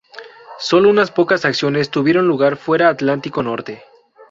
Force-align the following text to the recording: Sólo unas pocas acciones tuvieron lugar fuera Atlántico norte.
Sólo 0.57 0.89
unas 0.89 1.11
pocas 1.11 1.45
acciones 1.45 1.91
tuvieron 1.91 2.27
lugar 2.27 2.57
fuera 2.57 2.89
Atlántico 2.89 3.43
norte. 3.43 3.83